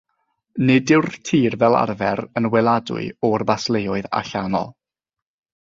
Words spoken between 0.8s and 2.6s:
yw'r tir fel arfer yn